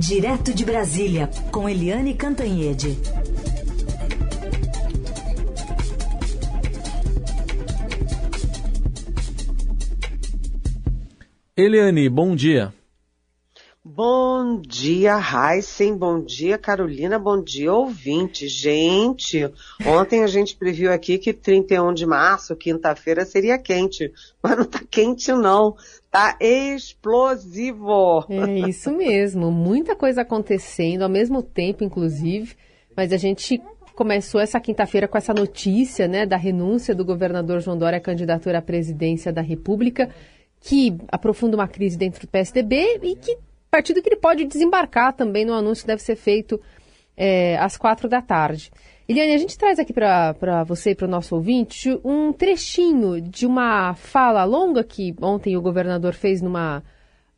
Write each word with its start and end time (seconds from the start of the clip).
Direto 0.00 0.54
de 0.54 0.64
Brasília, 0.64 1.28
com 1.52 1.68
Eliane 1.68 2.14
Cantanhede. 2.14 2.96
Eliane, 11.54 12.08
bom 12.08 12.34
dia. 12.34 12.72
Bom 13.92 14.60
dia, 14.60 15.18
Heisen. 15.18 15.96
Bom 15.96 16.22
dia, 16.22 16.56
Carolina. 16.56 17.18
Bom 17.18 17.42
dia, 17.42 17.72
ouvinte. 17.72 18.46
Gente, 18.46 19.52
ontem 19.84 20.22
a 20.22 20.28
gente 20.28 20.54
previu 20.54 20.92
aqui 20.92 21.18
que 21.18 21.32
31 21.32 21.92
de 21.92 22.06
março, 22.06 22.54
quinta-feira, 22.54 23.24
seria 23.24 23.58
quente. 23.58 24.12
Mas 24.40 24.56
não 24.56 24.64
tá 24.64 24.80
quente, 24.88 25.32
não. 25.32 25.74
Tá 26.08 26.36
explosivo. 26.40 28.24
É 28.28 28.68
isso 28.68 28.92
mesmo. 28.92 29.50
Muita 29.50 29.96
coisa 29.96 30.22
acontecendo 30.22 31.02
ao 31.02 31.08
mesmo 31.08 31.42
tempo, 31.42 31.82
inclusive. 31.82 32.54
Mas 32.96 33.12
a 33.12 33.16
gente 33.16 33.60
começou 33.96 34.40
essa 34.40 34.60
quinta-feira 34.60 35.08
com 35.08 35.18
essa 35.18 35.34
notícia, 35.34 36.06
né, 36.06 36.24
da 36.24 36.36
renúncia 36.36 36.94
do 36.94 37.04
governador 37.04 37.60
João 37.60 37.76
Dória 37.76 37.98
à 37.98 38.00
candidatura 38.00 38.58
à 38.58 38.62
presidência 38.62 39.32
da 39.32 39.42
República, 39.42 40.08
que 40.60 40.96
aprofunda 41.08 41.56
uma 41.56 41.66
crise 41.66 41.98
dentro 41.98 42.20
do 42.20 42.28
PSDB 42.28 43.00
e 43.02 43.16
que 43.16 43.49
partido 43.70 44.02
que 44.02 44.08
ele 44.08 44.16
pode 44.16 44.44
desembarcar 44.44 45.12
também 45.12 45.44
no 45.44 45.54
anúncio 45.54 45.84
que 45.84 45.88
deve 45.88 46.02
ser 46.02 46.16
feito 46.16 46.60
é, 47.16 47.56
às 47.58 47.76
quatro 47.76 48.08
da 48.08 48.20
tarde. 48.20 48.70
Eliane, 49.08 49.34
a 49.34 49.38
gente 49.38 49.58
traz 49.58 49.78
aqui 49.78 49.92
para 49.92 50.64
você 50.64 50.90
e 50.90 50.94
para 50.94 51.06
o 51.06 51.10
nosso 51.10 51.34
ouvinte 51.34 51.98
um 52.04 52.32
trechinho 52.32 53.20
de 53.20 53.46
uma 53.46 53.94
fala 53.94 54.44
longa 54.44 54.84
que 54.84 55.14
ontem 55.20 55.56
o 55.56 55.62
governador 55.62 56.14
fez 56.14 56.40
numa, 56.40 56.82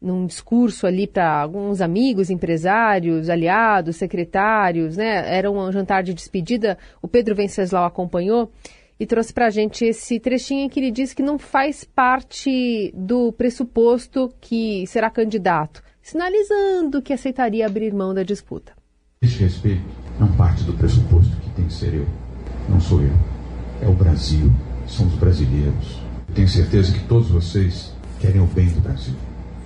num 0.01 0.27
discurso 0.27 0.87
ali 0.87 1.07
para 1.07 1.41
alguns 1.41 1.81
amigos, 1.81 2.29
empresários, 2.29 3.31
aliados, 3.31 3.97
secretários, 3.97 4.99
né? 4.99 5.35
Era 5.35 5.51
um 5.51 5.73
jantar 5.73 6.03
de 6.03 6.13
despedida. 6.13 6.77
O 7.01 7.09
Pedro 7.09 7.35
Venceslau 7.35 7.87
acompanhou 7.87 8.53
e 9.01 9.07
trouxe 9.07 9.33
para 9.33 9.47
a 9.47 9.51
gente 9.51 9.85
esse 9.87 10.21
trechinho 10.21 10.67
em 10.67 10.69
que 10.69 10.79
ele 10.79 10.91
diz 10.91 11.15
que 11.15 11.23
não 11.23 11.39
faz 11.39 11.85
parte 11.85 12.93
do 12.95 13.33
pressuposto 13.33 14.33
que 14.41 14.87
será 14.87 15.09
candidato 15.09 15.83
sinalizando 16.03 17.01
que 17.01 17.13
aceitaria 17.13 17.65
abrir 17.65 17.95
mão 17.95 18.13
da 18.13 18.25
disputa. 18.25 18.73
Esse 19.23 19.39
respeito 19.39 19.85
não 20.19 20.29
parte 20.33 20.65
do 20.65 20.73
pressuposto 20.73 21.35
que 21.37 21.51
tem 21.51 21.67
que 21.67 21.73
ser 21.73 21.95
eu. 21.95 22.07
Não 22.69 22.81
sou 22.81 23.01
eu. 23.01 23.15
É 23.81 23.87
o 23.87 23.95
Brasil. 23.95 24.53
São 24.89 25.07
os 25.07 25.15
brasileiros. 25.15 26.03
Eu 26.29 26.35
tenho 26.35 26.49
certeza 26.49 26.93
que 26.93 27.07
todos 27.07 27.31
vocês 27.31 27.95
querem 28.21 28.41
o 28.41 28.47
bem 28.47 28.67
do 28.67 28.81
Brasil. 28.81 29.15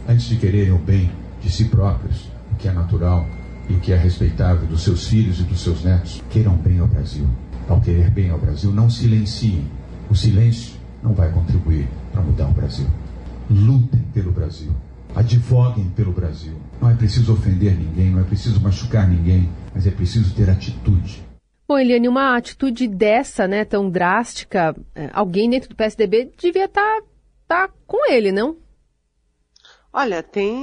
Antes 0.06 0.26
de 0.26 0.36
quererem 0.36 0.72
o 0.72 0.78
bem 0.78 1.10
de 1.40 1.50
si 1.50 1.64
próprios, 1.64 2.30
o 2.52 2.56
que 2.56 2.68
é 2.68 2.72
natural 2.72 3.26
e 3.68 3.72
o 3.72 3.80
que 3.80 3.92
é 3.92 3.96
respeitável 3.96 4.66
dos 4.66 4.82
seus 4.82 5.08
filhos 5.08 5.40
e 5.40 5.42
dos 5.42 5.60
seus 5.60 5.82
netos, 5.82 6.22
queiram 6.30 6.54
bem 6.54 6.78
ao 6.78 6.86
Brasil. 6.86 7.26
Ao 7.66 7.80
querer 7.80 8.10
bem 8.10 8.30
ao 8.30 8.38
Brasil, 8.38 8.70
não 8.70 8.88
silenciem. 8.90 9.64
O 10.08 10.14
silêncio 10.14 10.74
não 11.02 11.14
vai 11.14 11.32
contribuir 11.32 11.88
para 12.12 12.22
mudar 12.22 12.46
o 12.46 12.52
Brasil. 12.52 12.86
Lutem 13.50 14.04
pelo 14.12 14.30
Brasil 14.30 14.72
advoguem 15.16 15.88
pelo 15.96 16.12
Brasil. 16.12 16.60
Não 16.80 16.90
é 16.90 16.94
preciso 16.94 17.32
ofender 17.32 17.74
ninguém, 17.74 18.10
não 18.10 18.20
é 18.20 18.24
preciso 18.24 18.60
machucar 18.60 19.08
ninguém, 19.08 19.50
mas 19.74 19.86
é 19.86 19.90
preciso 19.90 20.34
ter 20.34 20.50
atitude. 20.50 21.24
Bom, 21.66 21.78
Eliane, 21.78 22.06
uma 22.06 22.36
atitude 22.36 22.86
dessa, 22.86 23.48
né, 23.48 23.64
tão 23.64 23.90
drástica, 23.90 24.76
é, 24.94 25.10
alguém 25.12 25.48
dentro 25.48 25.70
do 25.70 25.74
PSDB 25.74 26.30
devia 26.38 26.66
estar 26.66 27.00
tá, 27.48 27.66
tá 27.66 27.72
com 27.86 28.08
ele, 28.12 28.30
não? 28.30 28.56
Olha, 29.90 30.22
tem, 30.22 30.54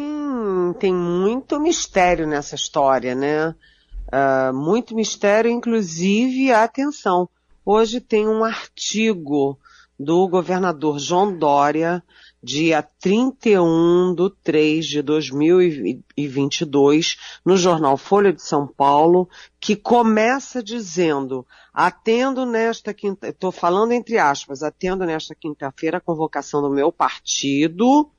tem 0.80 0.94
muito 0.94 1.60
mistério 1.60 2.28
nessa 2.28 2.54
história, 2.54 3.16
né? 3.16 3.50
Uh, 3.50 4.54
muito 4.54 4.94
mistério, 4.94 5.50
inclusive, 5.50 6.52
atenção, 6.52 7.28
hoje 7.66 8.00
tem 8.00 8.28
um 8.28 8.44
artigo 8.44 9.58
do 10.00 10.28
governador 10.28 11.00
João 11.00 11.36
Dória 11.36 12.04
dia 12.44 12.84
31 13.00 14.14
de 14.14 14.30
3 14.44 14.86
de 14.86 15.02
2022, 15.02 17.16
no 17.46 17.56
jornal 17.56 17.96
Folha 17.96 18.34
de 18.34 18.42
São 18.42 18.68
Paulo, 18.68 19.30
que 19.62 19.78
começa 19.78 20.62
dizendo, 20.62 21.48
atendo 21.74 22.46
nesta 22.46 22.94
quinta, 22.94 23.30
estou 23.30 23.50
falando 23.50 23.94
entre 23.94 24.18
aspas, 24.18 24.62
atendo 24.62 25.06
nesta 25.06 25.34
quinta-feira 25.34 26.00
a 26.00 26.02
convocação 26.02 26.62
do 26.62 26.70
meu 26.70 26.92
partido, 26.92 28.12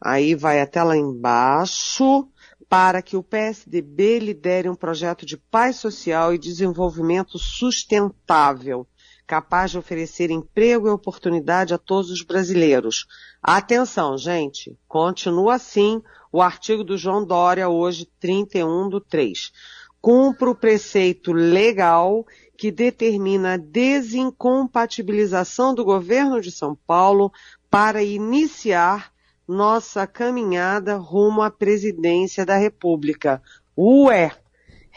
aí 0.00 0.36
vai 0.36 0.60
até 0.60 0.80
lá 0.84 0.96
embaixo, 0.96 2.28
para 2.68 3.02
que 3.02 3.16
o 3.16 3.24
PSDB 3.24 4.20
lidere 4.20 4.68
um 4.68 4.76
projeto 4.76 5.26
de 5.26 5.36
paz 5.36 5.74
social 5.76 6.32
e 6.32 6.38
desenvolvimento 6.38 7.36
sustentável 7.38 8.86
capaz 9.28 9.70
de 9.70 9.78
oferecer 9.78 10.30
emprego 10.30 10.88
e 10.88 10.90
oportunidade 10.90 11.74
a 11.74 11.78
todos 11.78 12.10
os 12.10 12.22
brasileiros. 12.22 13.06
Atenção, 13.42 14.16
gente, 14.16 14.74
continua 14.88 15.56
assim 15.56 16.02
o 16.32 16.40
artigo 16.40 16.82
do 16.82 16.96
João 16.96 17.22
Dória, 17.22 17.68
hoje 17.68 18.08
31 18.18 18.88
do 18.88 19.02
3. 19.02 19.52
Cumpre 20.00 20.48
o 20.48 20.54
preceito 20.54 21.30
legal 21.30 22.24
que 22.56 22.72
determina 22.72 23.52
a 23.52 23.58
desincompatibilização 23.58 25.74
do 25.74 25.84
governo 25.84 26.40
de 26.40 26.50
São 26.50 26.74
Paulo 26.86 27.30
para 27.70 28.02
iniciar 28.02 29.12
nossa 29.46 30.06
caminhada 30.06 30.96
rumo 30.96 31.42
à 31.42 31.50
presidência 31.50 32.46
da 32.46 32.56
República. 32.56 33.42
Ué! 33.76 34.32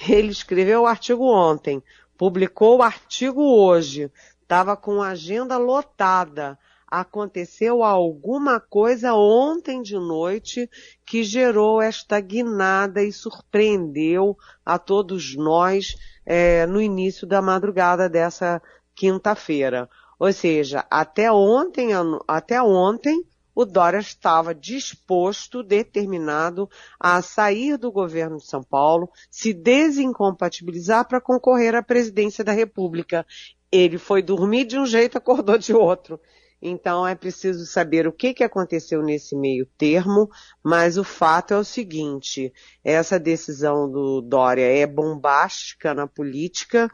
Ele 0.07 0.29
escreveu 0.29 0.83
o 0.83 0.87
artigo 0.87 1.25
ontem 1.25 1.83
publicou 2.21 2.77
o 2.77 2.83
artigo 2.83 3.41
hoje, 3.41 4.11
estava 4.43 4.77
com 4.77 5.01
a 5.01 5.07
agenda 5.07 5.57
lotada. 5.57 6.55
Aconteceu 6.87 7.83
alguma 7.83 8.59
coisa 8.59 9.15
ontem 9.15 9.81
de 9.81 9.95
noite 9.95 10.69
que 11.03 11.23
gerou 11.23 11.81
esta 11.81 12.19
guinada 12.19 13.01
e 13.01 13.11
surpreendeu 13.11 14.37
a 14.63 14.77
todos 14.77 15.35
nós 15.35 15.95
é, 16.23 16.67
no 16.67 16.79
início 16.79 17.25
da 17.25 17.41
madrugada 17.41 18.07
dessa 18.07 18.61
quinta-feira. 18.93 19.89
Ou 20.19 20.31
seja, 20.31 20.85
até 20.91 21.31
ontem, 21.31 21.89
até 22.27 22.61
ontem, 22.61 23.25
o 23.53 23.66
Dória 23.66 24.00
estava 24.00 24.56
disposto, 24.56 25.63
determinado 25.63 26.69
a 27.00 27.22
sair 27.22 27.78
do 27.78 27.91
governo 27.91 28.38
de 28.38 28.45
São 28.45 28.63
Paulo, 28.63 29.09
se 29.29 29.53
desincompatibilizar 29.53 31.07
para 31.07 31.22
concorrer 31.22 31.75
à 31.75 31.84
presidência 31.84 32.44
da 32.44 32.51
República. 32.51 33.25
Ele 33.72 33.97
foi 33.97 34.22
dormir 34.22 34.66
de 34.66 34.78
um 34.78 34.85
jeito, 34.85 35.17
acordou 35.17 35.57
de 35.57 35.73
outro. 35.73 36.19
Então 36.61 37.07
é 37.07 37.16
preciso 37.16 37.66
saber 37.66 38.06
o 38.06 38.11
que, 38.11 38.35
que 38.35 38.44
aconteceu 38.44 39.01
nesse 39.01 39.35
meio 39.35 39.66
termo, 39.78 40.29
mas 40.63 40.95
o 40.95 41.03
fato 41.03 41.56
é 41.56 41.57
o 41.57 41.63
seguinte, 41.63 42.53
essa 42.84 43.19
decisão 43.19 43.90
do 43.90 44.22
Dória 44.22 44.66
é 44.66 44.85
bombástica 44.85 45.95
na 45.95 46.06
política, 46.06 46.88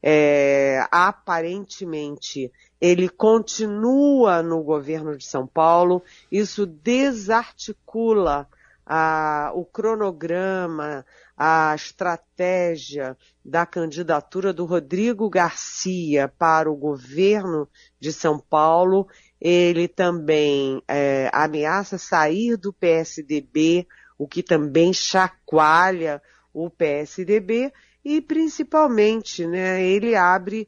é, 0.00 0.86
aparentemente 0.92 2.52
ele 2.80 3.08
continua 3.08 4.42
no 4.42 4.62
governo 4.62 5.16
de 5.16 5.26
São 5.26 5.46
Paulo, 5.46 6.02
isso 6.30 6.64
desarticula 6.64 8.48
a, 8.86 9.50
o 9.54 9.64
cronograma, 9.64 11.04
a 11.36 11.74
estratégia 11.74 13.16
da 13.44 13.66
candidatura 13.66 14.52
do 14.52 14.64
Rodrigo 14.64 15.28
Garcia 15.28 16.32
para 16.38 16.70
o 16.70 16.76
governo 16.76 17.68
de 18.00 18.12
São 18.12 18.38
Paulo. 18.38 19.06
Ele 19.40 19.86
também 19.86 20.82
é, 20.88 21.30
ameaça 21.32 21.98
sair 21.98 22.56
do 22.56 22.72
PSDB, 22.72 23.86
o 24.16 24.26
que 24.26 24.42
também 24.42 24.92
chacoalha 24.92 26.22
o 26.52 26.70
PSDB 26.70 27.72
e 28.04 28.20
principalmente, 28.20 29.46
né, 29.46 29.84
ele 29.84 30.16
abre 30.16 30.66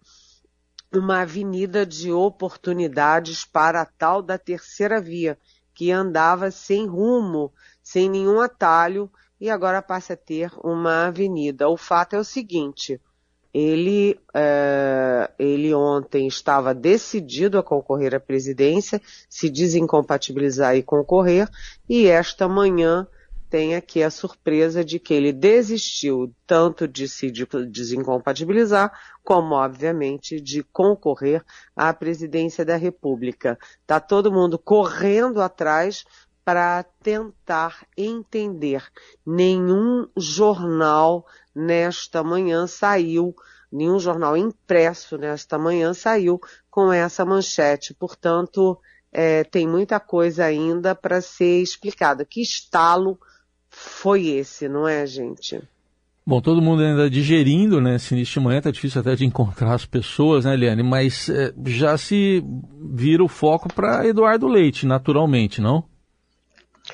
uma 0.92 1.20
avenida 1.20 1.86
de 1.86 2.10
oportunidades 2.12 3.44
para 3.44 3.82
a 3.82 3.86
tal 3.86 4.22
da 4.22 4.36
terceira 4.36 5.00
via, 5.00 5.38
que 5.74 5.90
andava 5.90 6.50
sem 6.50 6.86
rumo, 6.86 7.52
sem 7.82 8.10
nenhum 8.10 8.40
atalho, 8.40 9.10
e 9.40 9.48
agora 9.48 9.80
passa 9.80 10.12
a 10.12 10.16
ter 10.16 10.52
uma 10.62 11.06
avenida. 11.06 11.68
O 11.68 11.76
fato 11.76 12.14
é 12.14 12.18
o 12.18 12.24
seguinte, 12.24 13.00
ele, 13.52 14.20
é, 14.34 15.30
ele 15.38 15.72
ontem 15.74 16.26
estava 16.26 16.74
decidido 16.74 17.58
a 17.58 17.62
concorrer 17.62 18.14
à 18.14 18.20
presidência, 18.20 19.00
se 19.28 19.48
desincompatibilizar 19.48 20.76
e 20.76 20.82
concorrer, 20.82 21.48
e 21.88 22.06
esta 22.06 22.48
manhã 22.48 23.06
tem 23.50 23.74
aqui 23.74 24.00
a 24.00 24.10
surpresa 24.10 24.84
de 24.84 25.00
que 25.00 25.12
ele 25.12 25.32
desistiu 25.32 26.32
tanto 26.46 26.86
de 26.86 27.08
se 27.08 27.32
desincompatibilizar, 27.68 28.92
como, 29.24 29.56
obviamente, 29.56 30.40
de 30.40 30.62
concorrer 30.62 31.44
à 31.74 31.92
presidência 31.92 32.64
da 32.64 32.76
República. 32.76 33.58
Está 33.82 33.98
todo 33.98 34.30
mundo 34.30 34.56
correndo 34.56 35.42
atrás 35.42 36.04
para 36.44 36.84
tentar 37.02 37.84
entender. 37.96 38.84
Nenhum 39.26 40.08
jornal 40.16 41.26
nesta 41.52 42.22
manhã 42.22 42.68
saiu, 42.68 43.34
nenhum 43.70 43.98
jornal 43.98 44.36
impresso 44.36 45.18
nesta 45.18 45.58
manhã 45.58 45.92
saiu 45.92 46.40
com 46.70 46.92
essa 46.92 47.24
manchete. 47.24 47.92
Portanto, 47.94 48.78
é, 49.10 49.42
tem 49.42 49.66
muita 49.66 49.98
coisa 49.98 50.44
ainda 50.44 50.94
para 50.94 51.20
ser 51.20 51.60
explicada. 51.60 52.24
Que 52.24 52.40
estalo 52.40 53.18
foi 53.82 54.28
esse, 54.28 54.68
não 54.68 54.86
é, 54.86 55.06
gente? 55.06 55.60
Bom, 56.26 56.40
todo 56.40 56.60
mundo 56.60 56.82
ainda 56.82 57.08
digerindo, 57.08 57.80
né? 57.80 57.96
Neste 58.12 58.38
momento 58.38 58.68
é 58.68 58.72
difícil 58.72 59.00
até 59.00 59.16
de 59.16 59.24
encontrar 59.24 59.74
as 59.74 59.86
pessoas, 59.86 60.44
né, 60.44 60.52
Eliane? 60.52 60.82
Mas 60.82 61.28
é, 61.30 61.52
já 61.66 61.96
se 61.96 62.44
vira 62.92 63.24
o 63.24 63.28
foco 63.28 63.72
para 63.72 64.06
Eduardo 64.06 64.46
Leite, 64.46 64.86
naturalmente, 64.86 65.60
não? 65.60 65.84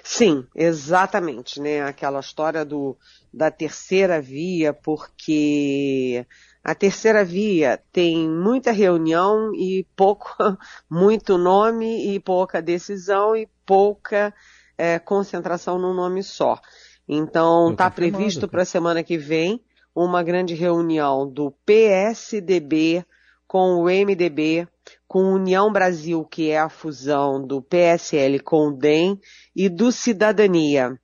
Sim, 0.02 0.46
exatamente, 0.54 1.60
né? 1.60 1.82
Aquela 1.82 2.20
história 2.20 2.64
do, 2.64 2.96
da 3.32 3.50
terceira 3.50 4.20
via, 4.20 4.72
porque 4.72 6.24
a 6.62 6.74
terceira 6.74 7.24
via 7.24 7.82
tem 7.92 8.28
muita 8.28 8.70
reunião 8.70 9.52
e 9.54 9.84
pouco, 9.96 10.28
muito 10.88 11.36
nome 11.36 12.14
e 12.14 12.20
pouca 12.20 12.62
decisão 12.62 13.36
e 13.36 13.48
pouca 13.66 14.32
é, 14.76 14.98
concentração 14.98 15.78
num 15.78 15.94
nome 15.94 16.22
só. 16.22 16.60
Então, 17.08 17.70
está 17.70 17.90
previsto 17.90 18.48
para 18.48 18.62
a 18.62 18.66
semana 18.66 19.02
que 19.02 19.16
vem 19.16 19.62
uma 19.94 20.22
grande 20.22 20.54
reunião 20.54 21.28
do 21.28 21.50
PSDB 21.64 23.04
com 23.46 23.76
o 23.76 23.84
MDB, 23.84 24.66
com 25.06 25.32
União 25.32 25.72
Brasil, 25.72 26.24
que 26.24 26.50
é 26.50 26.58
a 26.58 26.68
fusão 26.68 27.44
do 27.44 27.62
PSL 27.62 28.40
com 28.40 28.68
o 28.68 28.72
DEM, 28.72 29.20
e 29.54 29.68
do 29.68 29.92
Cidadania. 29.92 30.98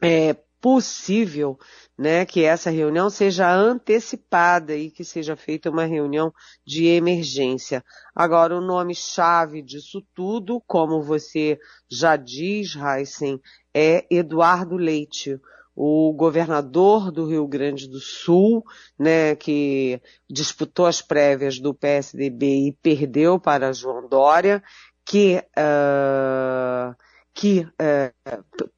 É 0.00 0.36
possível 0.62 1.58
né, 1.98 2.24
que 2.24 2.44
essa 2.44 2.70
reunião 2.70 3.10
seja 3.10 3.52
antecipada 3.52 4.76
e 4.76 4.92
que 4.92 5.04
seja 5.04 5.34
feita 5.34 5.68
uma 5.68 5.84
reunião 5.84 6.32
de 6.64 6.86
emergência. 6.86 7.84
Agora, 8.14 8.56
o 8.56 8.60
nome-chave 8.60 9.60
disso 9.60 10.00
tudo, 10.14 10.62
como 10.64 11.02
você 11.02 11.58
já 11.90 12.14
diz, 12.14 12.76
Heisen, 12.76 13.40
é 13.74 14.06
Eduardo 14.08 14.76
Leite, 14.76 15.40
o 15.74 16.12
governador 16.12 17.10
do 17.10 17.26
Rio 17.26 17.46
Grande 17.48 17.88
do 17.88 17.98
Sul, 17.98 18.62
né, 18.96 19.34
que 19.34 20.00
disputou 20.30 20.86
as 20.86 21.02
prévias 21.02 21.58
do 21.58 21.74
PSDB 21.74 22.68
e 22.68 22.72
perdeu 22.80 23.40
para 23.40 23.72
João 23.72 24.08
Dória, 24.08 24.62
que 25.04 25.42
uh, 25.58 26.94
que 27.34 27.66
é, 27.80 28.12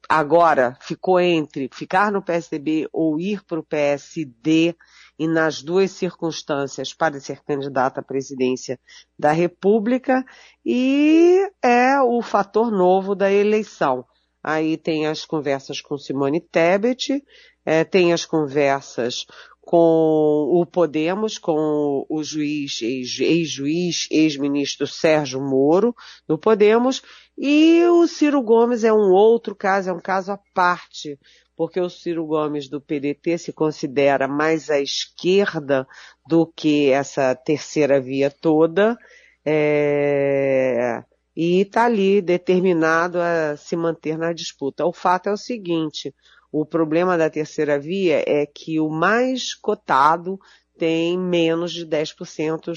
agora 0.07 0.77
ficou 0.81 1.19
entre 1.19 1.69
ficar 1.73 2.11
no 2.11 2.21
PSDB 2.21 2.87
ou 2.91 3.19
ir 3.19 3.43
para 3.43 3.59
o 3.59 3.65
PSD 3.65 4.75
e 5.19 5.27
nas 5.27 5.61
duas 5.61 5.91
circunstâncias 5.91 6.93
para 6.93 7.19
ser 7.19 7.41
candidato 7.43 7.99
à 7.99 8.03
presidência 8.03 8.79
da 9.17 9.31
República 9.31 10.23
e 10.65 11.49
é 11.61 11.99
o 12.01 12.21
fator 12.21 12.71
novo 12.71 13.13
da 13.13 13.31
eleição. 13.31 14.05
Aí 14.43 14.77
tem 14.77 15.07
as 15.07 15.25
conversas 15.25 15.81
com 15.81 15.97
Simone 15.97 16.39
Tebet, 16.39 17.23
é, 17.65 17.83
tem 17.83 18.13
as 18.13 18.25
conversas 18.25 19.25
com 19.59 20.47
o 20.51 20.63
Podemos, 20.63 21.39
com 21.39 22.05
o 22.07 22.23
juiz, 22.23 22.79
ex-juiz, 22.83 24.07
ex-ministro 24.11 24.85
Sérgio 24.85 25.41
Moro, 25.41 25.95
do 26.27 26.37
Podemos, 26.37 27.01
e 27.37 27.83
o 27.85 28.07
Ciro 28.07 28.41
Gomes 28.41 28.83
é 28.83 28.93
um 28.93 29.11
outro 29.11 29.55
caso, 29.55 29.89
é 29.89 29.93
um 29.93 29.99
caso 29.99 30.31
à 30.31 30.39
parte, 30.53 31.19
porque 31.55 31.79
o 31.79 31.89
Ciro 31.89 32.25
Gomes 32.25 32.69
do 32.69 32.81
PDT 32.81 33.37
se 33.37 33.53
considera 33.53 34.27
mais 34.27 34.69
à 34.69 34.79
esquerda 34.79 35.87
do 36.27 36.47
que 36.47 36.91
essa 36.91 37.35
terceira 37.35 37.99
via 37.99 38.31
toda, 38.31 38.97
é, 39.45 41.03
e 41.35 41.61
está 41.61 41.85
ali 41.85 42.21
determinado 42.21 43.19
a 43.19 43.57
se 43.57 43.75
manter 43.75 44.17
na 44.17 44.31
disputa. 44.31 44.85
O 44.85 44.93
fato 44.93 45.27
é 45.27 45.33
o 45.33 45.37
seguinte, 45.37 46.13
o 46.51 46.65
problema 46.65 47.17
da 47.17 47.29
terceira 47.29 47.77
via 47.77 48.23
é 48.25 48.45
que 48.45 48.79
o 48.79 48.89
mais 48.89 49.53
cotado 49.53 50.39
tem 50.77 51.17
menos 51.17 51.71
de 51.71 51.85
10%, 51.85 52.73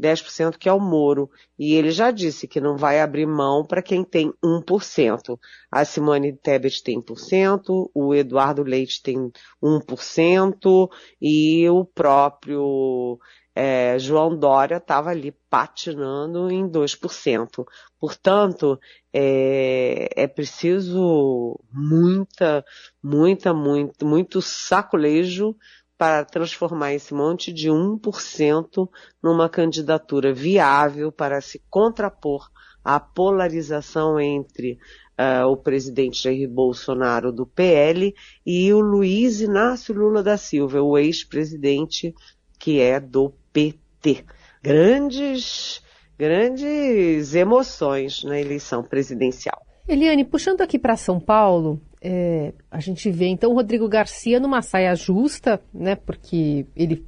10% 0.00 0.56
que 0.58 0.68
é 0.68 0.72
o 0.72 0.80
Moro. 0.80 1.30
E 1.58 1.74
ele 1.74 1.90
já 1.90 2.10
disse 2.10 2.46
que 2.46 2.60
não 2.60 2.76
vai 2.76 3.00
abrir 3.00 3.26
mão 3.26 3.64
para 3.64 3.82
quem 3.82 4.04
tem 4.04 4.32
1%. 4.44 5.38
A 5.70 5.84
Simone 5.84 6.36
Tebet 6.36 6.82
tem 6.82 7.00
1%, 7.00 7.90
o 7.94 8.14
Eduardo 8.14 8.62
Leite 8.62 9.02
tem 9.02 9.30
1% 9.62 10.88
e 11.20 11.68
o 11.68 11.84
próprio 11.84 13.18
é, 13.56 13.98
João 13.98 14.36
Dória 14.38 14.76
estava 14.76 15.08
ali 15.10 15.32
patinando 15.48 16.50
em 16.50 16.68
2%. 16.68 17.64
Portanto, 17.98 18.78
é, 19.10 20.10
é 20.14 20.26
preciso 20.26 21.58
muita, 21.72 22.62
muita, 23.02 23.54
muito, 23.54 24.06
muito 24.06 24.42
sacolejo 24.42 25.56
para 25.98 26.24
transformar 26.24 26.92
esse 26.92 27.14
monte 27.14 27.52
de 27.52 27.68
1% 27.68 28.88
numa 29.22 29.48
candidatura 29.48 30.32
viável 30.32 31.10
para 31.10 31.40
se 31.40 31.62
contrapor 31.70 32.50
à 32.84 33.00
polarização 33.00 34.20
entre 34.20 34.78
uh, 35.18 35.46
o 35.46 35.56
presidente 35.56 36.22
Jair 36.22 36.48
Bolsonaro 36.48 37.32
do 37.32 37.46
PL 37.46 38.14
e 38.44 38.72
o 38.72 38.80
Luiz 38.80 39.40
Inácio 39.40 39.94
Lula 39.94 40.22
da 40.22 40.36
Silva, 40.36 40.80
o 40.80 40.96
ex-presidente 40.96 42.14
que 42.58 42.80
é 42.80 43.00
do 43.00 43.32
PT. 43.52 44.24
Grandes, 44.62 45.82
grandes 46.18 47.34
emoções 47.34 48.22
na 48.22 48.40
eleição 48.40 48.82
presidencial. 48.82 49.65
Eliane, 49.88 50.24
puxando 50.24 50.62
aqui 50.62 50.78
para 50.78 50.96
São 50.96 51.20
Paulo, 51.20 51.80
é, 52.00 52.52
a 52.70 52.80
gente 52.80 53.10
vê 53.10 53.26
então 53.26 53.52
o 53.52 53.54
Rodrigo 53.54 53.88
Garcia 53.88 54.40
numa 54.40 54.60
saia 54.60 54.94
justa, 54.94 55.60
né, 55.72 55.94
porque 55.94 56.66
ele 56.74 57.04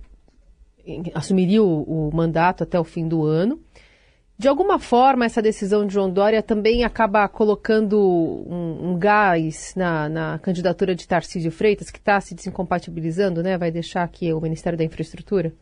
assumiria 1.15 1.63
o, 1.63 2.09
o, 2.09 2.15
mandato 2.15 2.63
até 2.63 2.79
o 2.79 2.85
fim 2.85 3.07
do 3.07 3.25
ano. 3.25 3.61
De 4.39 4.47
alguma 4.47 4.79
forma, 4.79 5.25
essa 5.25 5.43
decisão 5.43 5.85
de 5.85 5.95
João 5.95 6.09
Dória 6.09 6.41
também 6.41 6.85
acaba 6.85 7.29
colocando 7.29 7.99
um, 7.99 8.91
um 8.91 8.99
gás 8.99 9.75
na, 9.77 10.09
na, 10.09 10.39
candidatura 10.39 10.95
de 10.95 11.09
Tarcísio 11.09 11.51
Freitas, 11.51 11.91
que 11.91 11.99
está 11.99 12.21
se 12.21 12.37
desincompatibilizando, 12.37 13.43
né? 13.43 13.59
Vai 13.59 13.73
deixar 13.73 14.05
aqui 14.05 14.33
o 14.33 14.41
Ministério 14.41 14.79
da 14.79 14.85
Infraestrutura? 14.85 15.53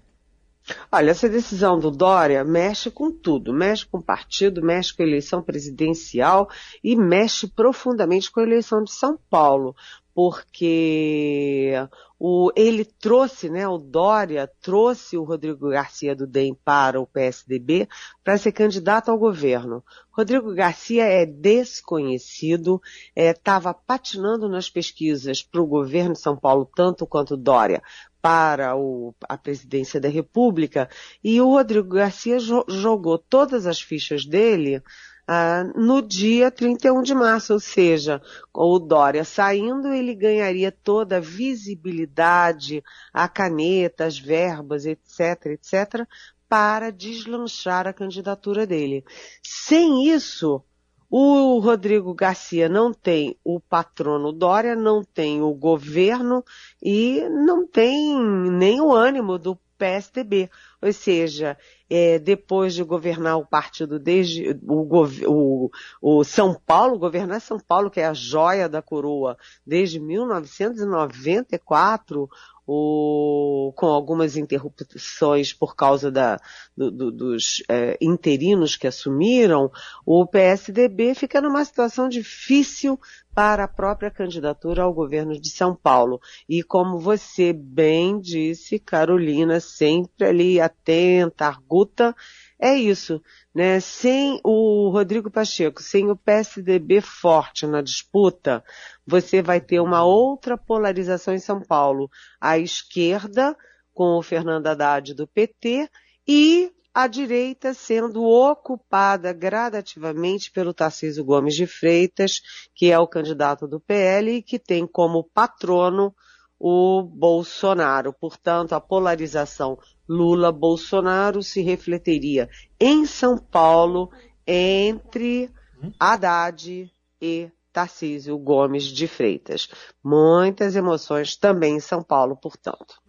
Olha, 0.91 1.11
essa 1.11 1.29
decisão 1.29 1.79
do 1.79 1.91
Dória 1.91 2.43
mexe 2.43 2.91
com 2.91 3.11
tudo, 3.11 3.53
mexe 3.53 3.87
com 3.87 3.99
o 3.99 4.03
partido, 4.03 4.63
mexe 4.63 4.95
com 4.95 5.03
a 5.03 5.07
eleição 5.07 5.41
presidencial 5.41 6.49
e 6.83 6.97
mexe 6.97 7.47
profundamente 7.47 8.31
com 8.31 8.41
a 8.41 8.43
eleição 8.43 8.83
de 8.83 8.93
São 8.93 9.17
Paulo, 9.31 9.77
porque 10.13 11.75
o, 12.19 12.51
ele 12.57 12.85
trouxe, 12.85 13.51
né, 13.51 13.69
o 13.69 13.77
Dória 13.77 14.51
trouxe 14.63 15.17
o 15.17 15.23
Rodrigo 15.23 15.69
Garcia 15.69 16.17
do 16.17 16.27
DEM 16.27 16.55
para 16.65 16.99
o 16.99 17.07
PSDB 17.07 17.87
para 18.25 18.39
ser 18.39 18.53
candidato 18.53 19.11
ao 19.11 19.19
governo. 19.19 19.85
Rodrigo 20.11 20.55
Garcia 20.55 21.05
é 21.05 21.27
desconhecido, 21.27 22.81
estava 23.15 23.71
é, 23.71 23.77
patinando 23.87 24.49
nas 24.49 24.71
pesquisas 24.71 25.43
para 25.43 25.61
o 25.61 25.67
governo 25.67 26.15
de 26.15 26.21
São 26.21 26.37
Paulo 26.37 26.69
tanto 26.75 27.07
quanto 27.07 27.37
Dória, 27.37 27.83
para 28.27 28.75
o, 28.75 29.15
a 29.29 29.39
presidência 29.39 30.01
da 30.01 30.09
República 30.09 30.91
e 31.23 31.41
o 31.41 31.49
Rodrigo 31.49 31.95
Garcia 31.95 32.41
jo 32.41 32.65
jogou 32.67 33.19
todas 33.19 33.67
as 33.69 33.81
fichas 33.81 34.27
dele 34.27 34.83
ah, 35.29 35.63
no 35.77 36.03
dia 36.03 36.51
31 36.51 37.03
de 37.03 37.15
março, 37.15 37.53
ou 37.53 37.61
seja, 37.61 38.21
o 38.53 38.81
Dória 38.81 39.23
saindo, 39.23 39.93
ele 39.93 40.13
ganharia 40.13 40.73
toda 40.73 41.19
a 41.19 41.21
visibilidade, 41.21 42.83
a 43.13 43.29
caneta, 43.29 44.05
as 44.05 44.19
verbas, 44.19 44.87
etc., 44.87 45.47
etc., 45.47 46.05
para 46.49 46.91
deslanchar 46.91 47.87
a 47.87 47.93
candidatura 47.93 48.67
dele. 48.67 49.05
Sem 49.41 50.09
isso, 50.09 50.65
o 51.11 51.59
Rodrigo 51.59 52.15
Garcia 52.15 52.69
não 52.69 52.93
tem 52.93 53.37
o 53.45 53.61
patrono 53.61 54.33
Dória, 54.33 54.75
não 54.75 55.05
tem 55.05 55.41
o 55.41 55.55
governo 55.55 56.45
e 56.83 57.21
não 57.29 57.67
tem 57.67 58.19
nem 58.19 58.81
o 58.81 58.93
ânimo 58.93 59.39
do 59.39 59.57
PSDB. 59.79 60.51
Ou 60.83 60.93
seja, 60.93 61.57
é, 61.89 62.19
depois 62.19 62.75
de 62.75 62.83
governar 62.83 63.39
o 63.39 63.47
partido 63.47 63.97
desde 63.99 64.59
o, 64.67 65.07
o, 65.27 65.71
o, 66.01 66.25
São 66.25 66.55
Paulo, 66.67 66.99
governar 66.99 67.41
São 67.41 67.61
Paulo, 67.61 67.91
que 67.91 68.01
é 68.01 68.07
a 68.07 68.15
joia 68.15 68.69
da 68.69 68.83
coroa, 68.83 69.39
desde 69.65 70.01
1994, 70.01 72.29
o, 72.67 73.73
com 73.77 73.87
algumas 73.87 74.37
interrupções 74.37 75.53
por 75.53 75.77
causa 75.77 76.11
da, 76.11 76.41
do, 76.77 76.91
do, 76.91 77.13
dos 77.13 77.63
é, 77.69 77.97
interinos 78.01 78.77
que 78.77 78.87
assumiram, 78.87 79.71
o 80.05 80.27
PSDB 80.27 81.15
fica 81.15 81.41
numa 81.41 81.65
situação 81.65 82.09
difícil 82.09 82.99
para 83.35 83.65
a 83.65 83.69
própria 83.69 84.11
candidatura 84.11 84.83
ao 84.83 84.95
governo 84.95 85.39
de 85.39 85.51
São 85.51 85.77
Paulo. 85.77 86.21
E 86.49 86.63
como 86.63 86.99
você 86.99 87.53
bem 87.53 88.19
disse, 88.19 88.79
Carolina, 88.79 89.61
sempre 89.61 90.27
ali 90.27 90.61
atenta, 90.61 91.47
arguta, 91.47 92.17
é 92.59 92.75
isso, 92.75 93.23
né? 93.55 93.81
Sem 93.81 94.41
o 94.43 94.89
Rodrigo 94.91 95.31
Pacheco, 95.31 95.83
sem 95.83 96.11
o 96.11 96.17
PSDB 96.17 97.01
forte 97.01 97.67
na 97.67 97.83
disputa, 97.83 98.65
você 99.07 99.43
vai 99.43 99.61
ter 99.61 99.81
uma 99.81 100.05
outra 100.05 100.57
polarização 100.57 101.35
em 101.35 101.39
São 101.39 101.61
Paulo. 101.61 102.11
A 102.41 102.59
esquerda, 102.59 103.57
com 103.93 104.19
o 104.19 104.23
Fernando 104.23 104.67
Haddad 104.67 105.15
do 105.15 105.27
PT, 105.27 105.89
e 106.27 106.73
a 106.95 107.07
direita 107.07 107.75
sendo 107.75 108.25
ocupada 108.25 109.31
gradativamente 109.35 110.51
pelo 110.51 110.73
Tarcísio 110.73 111.23
Gomes 111.23 111.55
de 111.55 111.67
Freitas, 111.67 112.41
que 112.75 112.91
é 112.91 112.99
o 112.99 113.07
candidato 113.07 113.69
do 113.69 113.79
PL 113.79 114.31
e 114.31 114.43
que 114.43 114.59
tem 114.59 114.87
como 114.87 115.23
patrono 115.23 116.15
o 116.59 117.03
Bolsonaro. 117.03 118.13
Portanto, 118.13 118.75
a 118.75 118.81
polarização 118.81 119.79
Lula-Bolsonaro 120.09 121.43
se 121.43 121.63
refletiria 121.63 122.49
em 122.81 123.05
São 123.07 123.39
Paulo 123.39 124.11
entre 124.47 125.51
Haddad 125.99 126.91
e 127.21 127.51
Tarcísio 127.77 128.39
Gomes 128.39 128.85
de 128.85 129.07
Freitas. 129.07 129.69
Muitas 130.03 130.75
emoções 130.75 131.37
também 131.37 131.77
em 131.77 131.81
São 131.81 132.03
Paulo, 132.03 132.35
portanto. 132.35 133.03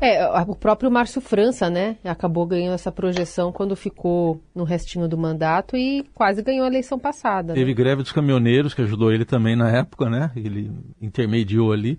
É. 0.00 0.20
é. 0.20 0.40
o 0.46 0.54
próprio 0.54 0.92
Márcio 0.92 1.20
França, 1.20 1.68
né, 1.68 1.96
acabou 2.04 2.46
ganhando 2.46 2.74
essa 2.74 2.92
projeção 2.92 3.50
quando 3.50 3.74
ficou 3.74 4.40
no 4.54 4.62
restinho 4.62 5.08
do 5.08 5.18
mandato 5.18 5.76
e 5.76 6.04
quase 6.14 6.40
ganhou 6.40 6.64
a 6.64 6.68
eleição 6.68 7.00
passada. 7.00 7.52
Teve 7.52 7.72
né? 7.72 7.74
greve 7.74 8.02
dos 8.02 8.12
caminhoneiros, 8.12 8.74
que 8.74 8.82
ajudou 8.82 9.10
ele 9.10 9.24
também 9.24 9.56
na 9.56 9.68
época, 9.68 10.08
né, 10.08 10.30
ele 10.36 10.70
intermediou 11.02 11.72
ali, 11.72 11.98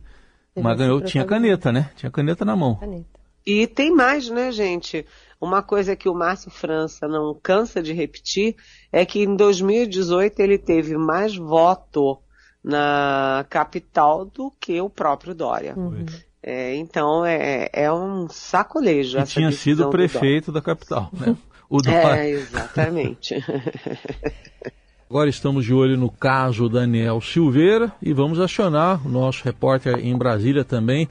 mas 0.62 0.78
ganhou, 0.78 1.02
tinha 1.02 1.26
caneta, 1.26 1.72
né, 1.72 1.92
tinha 1.96 2.12
caneta 2.12 2.46
na 2.46 2.56
mão. 2.56 2.76
Caneta. 2.76 3.06
E 3.46 3.68
tem 3.68 3.92
mais, 3.92 4.30
né, 4.30 4.52
gente? 4.52 5.06
Uma 5.40 5.62
coisa 5.62 5.96
que 5.96 6.10
o 6.10 6.16
Márcio 6.16 6.50
França 6.50 7.08
não 7.08 7.36
cansa 7.36 7.82
de 7.82 7.94
repetir 7.94 8.56
é 8.92 9.06
que 9.06 9.22
em 9.22 9.36
2018 9.36 10.40
ele 10.40 10.58
teve 10.58 10.98
mais 10.98 11.36
voto 11.36 12.18
na 12.64 13.46
capital 13.50 14.26
do 14.26 14.52
que 14.60 14.82
o 14.82 14.90
próprio 14.90 15.36
Dória. 15.36 15.76
Uhum. 15.78 16.06
É, 16.42 16.76
então 16.76 17.24
é, 17.26 17.70
é 17.72 17.92
um 17.92 18.28
sacolejo. 18.30 19.20
E 19.20 19.24
tinha 19.24 19.52
sido 19.52 19.90
prefeito 19.90 20.52
da 20.52 20.62
capital, 20.62 21.10
né? 21.14 21.36
O 21.70 21.82
Dória. 21.82 22.18
É, 22.18 22.30
exatamente. 22.30 23.36
Agora 25.08 25.30
estamos 25.30 25.64
de 25.64 25.72
olho 25.72 25.96
no 25.96 26.10
caso 26.10 26.68
Daniel 26.68 27.22
Silveira 27.22 27.92
e 28.02 28.12
vamos 28.12 28.40
acionar 28.40 29.06
o 29.06 29.10
nosso 29.10 29.46
repórter 29.46 30.00
em 30.00 30.18
Brasília 30.18 30.66
também, 30.66 31.08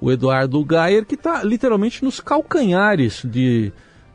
o 0.00 0.10
Eduardo 0.10 0.64
Gayer, 0.64 1.04
que 1.04 1.14
está 1.14 1.42
literalmente 1.44 2.02
nos 2.02 2.20
calcanhares 2.20 3.22
de 3.22 3.70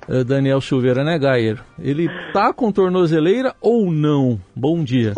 uh, 0.07 0.23
Daniel 0.23 0.59
Silveira, 0.59 1.03
né, 1.03 1.19
Gayer? 1.19 1.59
Ele 1.77 2.09
tá 2.33 2.51
com 2.51 2.71
tornozeleira 2.71 3.53
ou 3.61 3.91
não? 3.91 4.39
Bom 4.55 4.83
dia. 4.83 5.13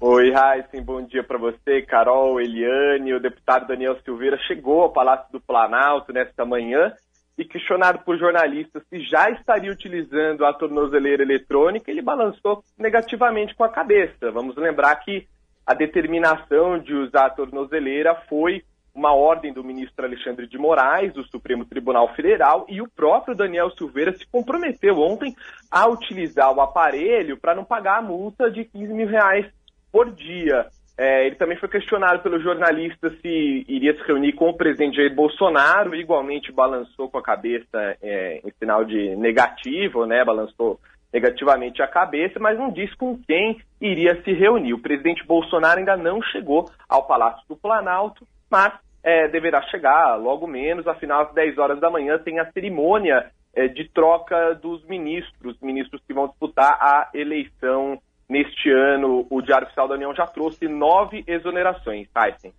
Oi, 0.00 0.30
Raíssen, 0.30 0.82
bom 0.84 1.02
dia 1.02 1.24
para 1.24 1.36
você, 1.36 1.82
Carol, 1.82 2.40
Eliane. 2.40 3.14
O 3.14 3.20
deputado 3.20 3.66
Daniel 3.66 3.98
Silveira 4.04 4.38
chegou 4.46 4.82
ao 4.82 4.92
Palácio 4.92 5.26
do 5.32 5.40
Planalto 5.40 6.12
nesta 6.12 6.44
manhã 6.46 6.92
e 7.40 7.44
questionado 7.46 8.00
por 8.00 8.18
jornalistas 8.18 8.82
se 8.90 9.00
já 9.00 9.30
estaria 9.30 9.72
utilizando 9.72 10.44
a 10.44 10.52
tornozeleira 10.52 11.22
eletrônica, 11.22 11.90
ele 11.90 12.02
balançou 12.02 12.62
negativamente 12.76 13.54
com 13.54 13.64
a 13.64 13.68
cabeça. 13.70 14.30
Vamos 14.30 14.56
lembrar 14.56 14.94
que 14.96 15.26
a 15.66 15.72
determinação 15.72 16.78
de 16.78 16.92
usar 16.92 17.26
a 17.26 17.30
tornozeleira 17.30 18.14
foi 18.28 18.62
uma 18.94 19.14
ordem 19.14 19.54
do 19.54 19.64
ministro 19.64 20.04
Alexandre 20.04 20.46
de 20.46 20.58
Moraes, 20.58 21.14
do 21.14 21.24
Supremo 21.28 21.64
Tribunal 21.64 22.14
Federal, 22.14 22.66
e 22.68 22.82
o 22.82 22.90
próprio 22.90 23.34
Daniel 23.34 23.70
Silveira 23.70 24.12
se 24.12 24.26
comprometeu 24.26 24.98
ontem 24.98 25.34
a 25.70 25.88
utilizar 25.88 26.52
o 26.54 26.60
aparelho 26.60 27.38
para 27.38 27.54
não 27.54 27.64
pagar 27.64 28.00
a 28.00 28.02
multa 28.02 28.50
de 28.50 28.66
15 28.66 28.92
mil 28.92 29.08
reais 29.08 29.46
por 29.90 30.10
dia. 30.12 30.66
É, 31.02 31.24
ele 31.24 31.36
também 31.36 31.56
foi 31.56 31.66
questionado 31.66 32.20
pelo 32.20 32.38
jornalista 32.42 33.08
se 33.22 33.64
iria 33.66 33.96
se 33.96 34.02
reunir 34.02 34.34
com 34.34 34.50
o 34.50 34.54
presidente 34.54 34.96
Jair 34.96 35.14
Bolsonaro, 35.14 35.94
igualmente 35.94 36.52
balançou 36.52 37.08
com 37.08 37.16
a 37.16 37.22
cabeça 37.22 37.96
é, 38.02 38.42
em 38.44 38.52
sinal 38.58 38.84
de 38.84 39.16
negativo, 39.16 40.04
né? 40.04 40.22
Balançou 40.22 40.78
negativamente 41.10 41.80
a 41.80 41.88
cabeça, 41.88 42.38
mas 42.38 42.58
não 42.58 42.70
disse 42.70 42.94
com 42.98 43.18
quem 43.26 43.58
iria 43.80 44.22
se 44.22 44.30
reunir. 44.34 44.74
O 44.74 44.82
presidente 44.82 45.26
Bolsonaro 45.26 45.78
ainda 45.78 45.96
não 45.96 46.20
chegou 46.20 46.66
ao 46.86 47.06
Palácio 47.06 47.48
do 47.48 47.56
Planalto, 47.56 48.26
mas 48.50 48.74
é, 49.02 49.26
deverá 49.26 49.62
chegar 49.70 50.16
logo 50.16 50.46
menos, 50.46 50.86
afinal, 50.86 51.22
às 51.22 51.32
10 51.32 51.56
horas 51.56 51.80
da 51.80 51.88
manhã 51.88 52.18
tem 52.18 52.38
a 52.38 52.52
cerimônia 52.52 53.30
é, 53.54 53.68
de 53.68 53.88
troca 53.88 54.54
dos 54.54 54.84
ministros, 54.84 55.56
ministros 55.62 56.02
que 56.06 56.12
vão 56.12 56.28
disputar 56.28 56.76
a 56.78 57.08
eleição 57.14 57.98
neste 58.30 58.70
ano. 58.70 59.26
O 59.28 59.42
Diário 59.42 59.66
Oficial 59.66 59.88
da 59.88 59.94
União 59.94 60.14
já 60.14 60.26
trouxe 60.26 60.68
nove 60.68 61.24
exonerações, 61.26 62.08
Tyson. 62.14 62.52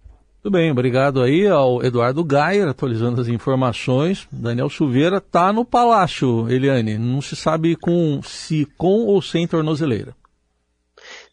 Tudo 0.44 0.54
bem, 0.54 0.72
obrigado 0.72 1.22
aí 1.22 1.48
ao 1.48 1.84
Eduardo 1.84 2.24
Gayer, 2.24 2.68
atualizando 2.68 3.22
as 3.22 3.28
informações. 3.28 4.28
Daniel 4.32 4.70
Silveira 4.70 5.18
está 5.18 5.54
no 5.54 5.64
palácio, 5.64 6.50
Eliane. 6.50 6.98
Não 6.98 7.22
se 7.22 7.36
sabe 7.36 7.76
com 7.76 8.22
se 8.24 8.66
com 8.78 9.06
ou 9.06 9.22
sem 9.22 9.48
tornozeleira. 9.48 10.16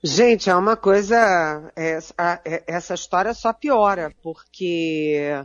Gente, 0.05 0.49
é 0.49 0.55
uma 0.55 0.77
coisa. 0.77 1.17
É, 1.75 1.99
é, 2.45 2.63
essa 2.67 2.95
história 2.95 3.33
só 3.33 3.53
piora, 3.53 4.13
porque 4.23 5.43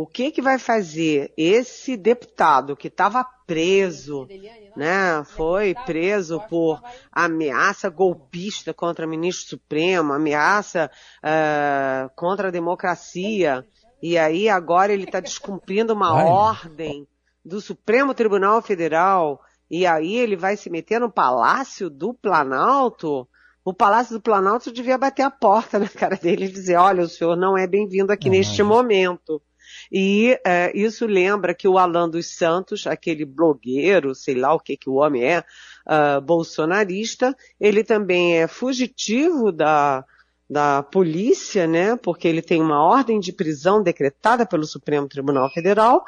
o 0.00 0.06
que, 0.06 0.30
que 0.30 0.40
vai 0.40 0.60
fazer 0.60 1.32
esse 1.36 1.96
deputado 1.96 2.76
que 2.76 2.86
estava 2.86 3.24
preso, 3.44 4.28
né? 4.76 5.24
Foi 5.24 5.74
preso 5.86 6.40
por 6.48 6.80
ameaça 7.10 7.88
golpista 7.88 8.72
contra 8.72 9.04
o 9.04 9.08
ministro 9.08 9.48
Supremo, 9.48 10.12
ameaça 10.12 10.88
uh, 11.18 12.08
contra 12.14 12.46
a 12.46 12.52
democracia, 12.52 13.66
e 14.00 14.16
aí 14.16 14.48
agora 14.48 14.92
ele 14.92 15.02
está 15.02 15.18
descumprindo 15.18 15.94
uma 15.94 16.16
Ai. 16.16 16.26
ordem 16.26 17.08
do 17.44 17.60
Supremo 17.60 18.14
Tribunal 18.14 18.62
Federal, 18.62 19.40
e 19.68 19.84
aí 19.84 20.14
ele 20.14 20.36
vai 20.36 20.56
se 20.56 20.70
meter 20.70 21.00
no 21.00 21.10
Palácio 21.10 21.90
do 21.90 22.14
Planalto? 22.14 23.28
O 23.64 23.74
Palácio 23.74 24.14
do 24.14 24.22
Planalto 24.22 24.70
devia 24.70 24.96
bater 24.96 25.22
a 25.22 25.30
porta 25.30 25.76
na 25.76 25.88
cara 25.88 26.14
dele 26.14 26.44
e 26.44 26.52
dizer, 26.52 26.76
olha, 26.76 27.02
o 27.02 27.08
senhor 27.08 27.36
não 27.36 27.58
é 27.58 27.66
bem-vindo 27.66 28.12
aqui 28.12 28.30
neste 28.30 28.62
momento. 28.62 29.42
E 29.92 30.38
é, 30.44 30.70
isso 30.74 31.06
lembra 31.06 31.54
que 31.54 31.66
o 31.66 31.78
Alan 31.78 32.08
dos 32.08 32.36
Santos, 32.36 32.86
aquele 32.86 33.24
blogueiro, 33.24 34.14
sei 34.14 34.34
lá 34.34 34.54
o 34.54 34.60
que 34.60 34.76
que 34.76 34.90
o 34.90 34.94
homem 34.94 35.24
é, 35.24 35.38
uh, 35.40 36.20
bolsonarista, 36.20 37.34
ele 37.60 37.82
também 37.82 38.38
é 38.38 38.46
fugitivo 38.46 39.50
da, 39.50 40.04
da 40.48 40.82
polícia, 40.82 41.66
né? 41.66 41.96
Porque 41.96 42.26
ele 42.28 42.42
tem 42.42 42.60
uma 42.60 42.82
ordem 42.82 43.18
de 43.20 43.32
prisão 43.32 43.82
decretada 43.82 44.46
pelo 44.46 44.64
Supremo 44.64 45.08
Tribunal 45.08 45.50
Federal, 45.50 46.04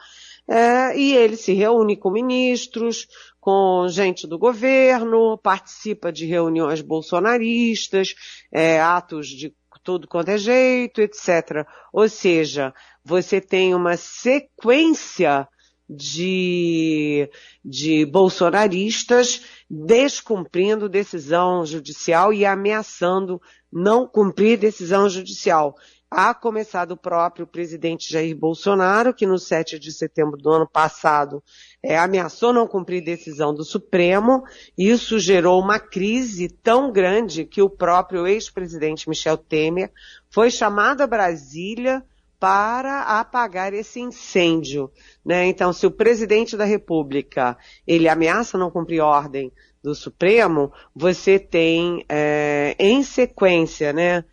é, 0.48 0.98
e 0.98 1.14
ele 1.14 1.36
se 1.36 1.52
reúne 1.52 1.96
com 1.96 2.10
ministros, 2.10 3.06
com 3.40 3.86
gente 3.88 4.26
do 4.26 4.38
governo, 4.38 5.38
participa 5.38 6.12
de 6.12 6.26
reuniões 6.26 6.80
bolsonaristas, 6.80 8.14
é, 8.52 8.80
atos 8.80 9.28
de 9.28 9.54
tudo 9.82 10.06
quanto 10.06 10.30
é 10.30 10.38
jeito, 10.38 11.00
etc. 11.00 11.66
Ou 11.92 12.08
seja, 12.08 12.72
você 13.04 13.40
tem 13.40 13.74
uma 13.74 13.96
sequência 13.96 15.48
de, 15.88 17.28
de 17.64 18.06
bolsonaristas 18.06 19.42
descumprindo 19.68 20.88
decisão 20.88 21.66
judicial 21.66 22.32
e 22.32 22.46
ameaçando 22.46 23.40
não 23.72 24.06
cumprir 24.06 24.56
decisão 24.56 25.08
judicial 25.08 25.74
a 26.10 26.34
começar 26.34 26.86
do 26.86 26.96
próprio 26.96 27.46
presidente 27.46 28.12
Jair 28.12 28.36
Bolsonaro, 28.36 29.14
que 29.14 29.26
no 29.26 29.38
7 29.38 29.78
de 29.78 29.92
setembro 29.92 30.36
do 30.36 30.50
ano 30.50 30.66
passado 30.66 31.40
é, 31.80 31.96
ameaçou 31.96 32.52
não 32.52 32.66
cumprir 32.66 33.04
decisão 33.04 33.54
do 33.54 33.62
Supremo. 33.62 34.42
Isso 34.76 35.20
gerou 35.20 35.60
uma 35.60 35.78
crise 35.78 36.48
tão 36.48 36.90
grande 36.90 37.44
que 37.44 37.62
o 37.62 37.70
próprio 37.70 38.26
ex-presidente 38.26 39.08
Michel 39.08 39.36
Temer 39.36 39.92
foi 40.28 40.50
chamado 40.50 41.02
a 41.02 41.06
Brasília 41.06 42.04
para 42.40 43.02
apagar 43.20 43.72
esse 43.72 44.00
incêndio. 44.00 44.90
Né? 45.24 45.46
Então, 45.46 45.72
se 45.72 45.86
o 45.86 45.90
presidente 45.90 46.56
da 46.56 46.64
República 46.64 47.56
ele 47.86 48.08
ameaça 48.08 48.58
não 48.58 48.70
cumprir 48.70 49.00
ordem 49.00 49.52
do 49.82 49.94
Supremo, 49.94 50.72
você 50.94 51.38
tem 51.38 52.04
é, 52.08 52.74
em 52.78 53.02
sequência, 53.02 53.92
né? 53.92 54.24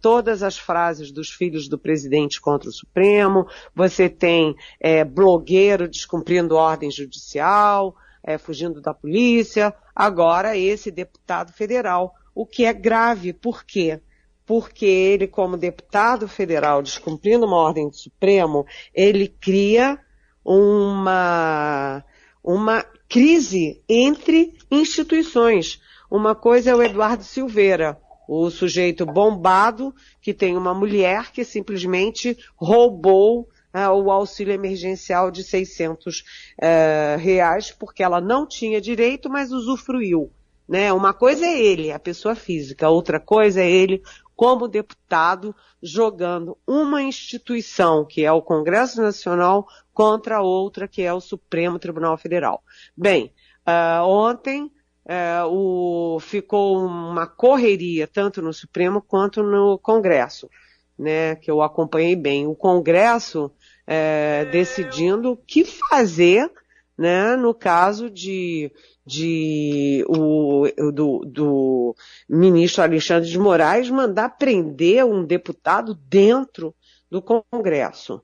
Todas 0.00 0.42
as 0.42 0.58
frases 0.58 1.12
dos 1.12 1.30
filhos 1.30 1.68
do 1.68 1.78
presidente 1.78 2.40
contra 2.40 2.68
o 2.68 2.72
Supremo, 2.72 3.46
você 3.74 4.08
tem 4.08 4.54
é, 4.80 5.04
blogueiro 5.04 5.88
descumprindo 5.88 6.56
ordem 6.56 6.90
judicial, 6.90 7.94
é, 8.22 8.38
fugindo 8.38 8.80
da 8.80 8.92
polícia, 8.92 9.74
agora 9.94 10.56
esse 10.56 10.90
deputado 10.90 11.52
federal, 11.52 12.14
o 12.34 12.46
que 12.46 12.64
é 12.64 12.72
grave, 12.72 13.32
por 13.32 13.64
quê? 13.64 14.00
Porque 14.46 14.86
ele, 14.86 15.26
como 15.26 15.56
deputado 15.56 16.26
federal, 16.26 16.82
descumprindo 16.82 17.46
uma 17.46 17.56
ordem 17.56 17.88
do 17.88 17.96
Supremo, 17.96 18.64
ele 18.94 19.28
cria 19.28 19.98
uma, 20.44 22.02
uma 22.42 22.84
crise 23.08 23.82
entre 23.88 24.56
instituições. 24.70 25.80
Uma 26.10 26.34
coisa 26.34 26.70
é 26.70 26.74
o 26.74 26.82
Eduardo 26.82 27.22
Silveira, 27.22 28.00
o 28.28 28.50
sujeito 28.50 29.06
bombado 29.06 29.94
que 30.20 30.34
tem 30.34 30.54
uma 30.54 30.74
mulher 30.74 31.32
que 31.32 31.42
simplesmente 31.42 32.36
roubou 32.54 33.48
uh, 33.74 33.90
o 33.94 34.10
auxílio 34.10 34.52
emergencial 34.52 35.30
de 35.30 35.42
600 35.42 36.18
uh, 36.18 36.24
eh, 36.60 37.16
reais 37.18 37.72
porque 37.72 38.02
ela 38.02 38.20
não 38.20 38.46
tinha 38.46 38.82
direito, 38.82 39.30
mas 39.30 39.50
usufruiu. 39.50 40.30
Né? 40.68 40.92
Uma 40.92 41.14
coisa 41.14 41.46
é 41.46 41.58
ele, 41.58 41.90
a 41.90 41.98
pessoa 41.98 42.34
física, 42.34 42.90
outra 42.90 43.18
coisa 43.18 43.62
é 43.62 43.70
ele 43.70 44.02
como 44.36 44.68
deputado 44.68 45.56
jogando 45.82 46.56
uma 46.66 47.02
instituição, 47.02 48.04
que 48.04 48.24
é 48.24 48.30
o 48.30 48.42
Congresso 48.42 49.00
Nacional, 49.00 49.66
contra 49.92 50.42
outra, 50.42 50.86
que 50.86 51.02
é 51.02 51.12
o 51.12 51.20
Supremo 51.20 51.78
Tribunal 51.78 52.16
Federal. 52.18 52.62
Bem, 52.94 53.32
uh, 53.66 54.06
ontem 54.06 54.70
é, 55.08 55.42
o, 55.44 56.18
ficou 56.20 56.84
uma 56.84 57.26
correria 57.26 58.06
tanto 58.06 58.42
no 58.42 58.52
Supremo 58.52 59.00
quanto 59.00 59.42
no 59.42 59.78
Congresso, 59.78 60.50
né, 60.98 61.34
que 61.36 61.50
eu 61.50 61.62
acompanhei 61.62 62.14
bem. 62.14 62.46
O 62.46 62.54
Congresso 62.54 63.50
é, 63.86 64.44
decidindo 64.44 65.32
o 65.32 65.36
que 65.36 65.64
fazer, 65.64 66.52
né, 66.96 67.36
no 67.36 67.54
caso 67.54 68.10
de, 68.10 68.70
de 69.06 70.04
o, 70.06 70.66
do, 70.92 71.24
do 71.24 71.96
ministro 72.28 72.82
Alexandre 72.82 73.30
de 73.30 73.38
Moraes 73.38 73.88
mandar 73.88 74.36
prender 74.36 75.06
um 75.06 75.24
deputado 75.24 75.94
dentro 75.94 76.74
do 77.10 77.22
Congresso 77.22 78.22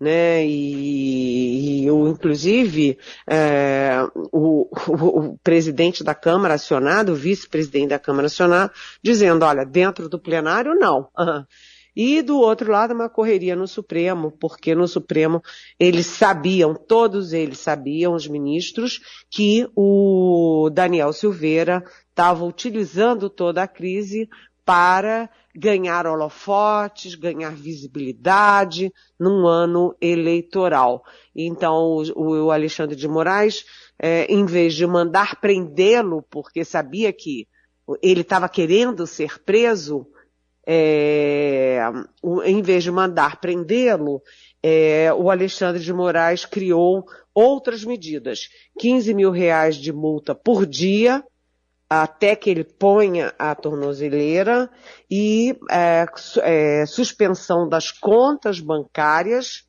né? 0.00 0.46
E, 0.46 1.82
e 1.82 1.86
eu, 1.86 2.06
inclusive, 2.08 2.98
é, 3.28 3.98
o, 4.32 4.68
o, 4.88 5.30
o, 5.32 5.38
presidente 5.38 6.04
da 6.04 6.14
Câmara 6.14 6.54
acionado, 6.54 7.12
o 7.12 7.16
vice-presidente 7.16 7.88
da 7.88 7.98
Câmara 7.98 8.26
acionado, 8.26 8.72
dizendo, 9.02 9.44
olha, 9.44 9.64
dentro 9.64 10.08
do 10.08 10.18
plenário 10.18 10.74
não. 10.74 11.08
E 11.98 12.20
do 12.20 12.36
outro 12.38 12.70
lado, 12.70 12.92
uma 12.92 13.08
correria 13.08 13.56
no 13.56 13.66
Supremo, 13.66 14.30
porque 14.30 14.74
no 14.74 14.86
Supremo 14.86 15.42
eles 15.80 16.04
sabiam, 16.04 16.74
todos 16.74 17.32
eles 17.32 17.58
sabiam, 17.58 18.12
os 18.12 18.28
ministros, 18.28 19.00
que 19.30 19.66
o 19.74 20.68
Daniel 20.70 21.10
Silveira 21.14 21.82
estava 22.10 22.44
utilizando 22.44 23.30
toda 23.30 23.62
a 23.62 23.66
crise 23.66 24.28
para 24.66 25.30
ganhar 25.54 26.08
holofotes, 26.08 27.14
ganhar 27.14 27.54
visibilidade 27.54 28.92
num 29.18 29.46
ano 29.46 29.96
eleitoral. 30.00 31.04
Então, 31.34 32.02
o, 32.16 32.50
Alexandre 32.50 32.96
de 32.96 33.06
Moraes, 33.06 33.64
é, 33.96 34.26
em 34.26 34.44
vez 34.44 34.74
de 34.74 34.84
mandar 34.84 35.40
prendê-lo, 35.40 36.20
porque 36.28 36.64
sabia 36.64 37.12
que 37.12 37.46
ele 38.02 38.22
estava 38.22 38.48
querendo 38.48 39.06
ser 39.06 39.40
preso, 39.44 40.04
é, 40.66 41.78
em 42.44 42.60
vez 42.60 42.82
de 42.82 42.90
mandar 42.90 43.40
prendê-lo, 43.40 44.20
é, 44.60 45.12
o 45.14 45.30
Alexandre 45.30 45.80
de 45.80 45.92
Moraes 45.92 46.44
criou 46.44 47.06
outras 47.32 47.84
medidas. 47.84 48.48
15 48.80 49.14
mil 49.14 49.30
reais 49.30 49.76
de 49.76 49.92
multa 49.92 50.34
por 50.34 50.66
dia, 50.66 51.22
até 51.88 52.34
que 52.34 52.50
ele 52.50 52.64
ponha 52.64 53.32
a 53.38 53.54
tornozeleira 53.54 54.68
e 55.10 55.56
é, 55.70 56.04
é, 56.42 56.86
suspensão 56.86 57.68
das 57.68 57.92
contas 57.92 58.58
bancárias, 58.58 59.64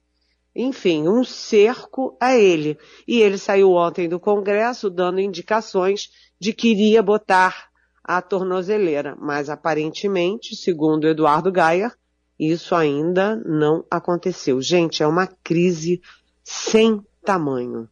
enfim, 0.56 1.08
um 1.08 1.24
cerco 1.24 2.18
a 2.20 2.36
ele. 2.36 2.78
E 3.08 3.22
ele 3.22 3.38
saiu 3.38 3.74
ontem 3.74 4.10
do 4.10 4.20
Congresso 4.20 4.90
dando 4.90 5.20
indicações 5.20 6.10
de 6.40 6.54
que 6.54 6.70
iria 6.70 7.04
botar 7.04 7.68
a 8.04 8.22
tornozeleira, 8.22 9.16
mas 9.20 9.50
aparentemente, 9.50 10.56
segundo 10.56 11.08
Eduardo 11.08 11.52
Gaia, 11.52 11.94
isso 12.40 12.74
ainda 12.74 13.36
não 13.36 13.84
aconteceu. 13.92 14.62
Gente, 14.62 15.04
é 15.04 15.08
uma 15.08 15.28
crise 15.28 16.02
sem 16.44 17.04
tamanho. 17.24 17.90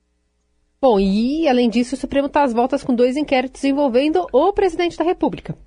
Bom, 0.88 1.00
e 1.00 1.48
além 1.48 1.68
disso, 1.68 1.96
o 1.96 1.98
Supremo 1.98 2.28
está 2.28 2.44
às 2.44 2.54
voltas 2.54 2.84
com 2.84 2.94
dois 2.94 3.18
inquéritos 3.18 3.64
envolvendo 3.64 4.28
o 4.32 4.54
presidente 4.54 4.96
da 4.96 5.04
República. 5.04 5.58